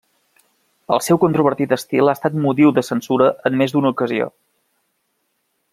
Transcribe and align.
El 0.95 1.01
seu 1.07 1.19
controvertit 1.23 1.75
estil 1.77 2.11
ha 2.11 2.15
estat 2.19 2.39
motiu 2.47 2.73
de 2.79 2.85
censura 2.89 3.29
en 3.51 3.61
més 3.61 3.77
d'una 3.77 3.93
ocasió. 3.97 4.31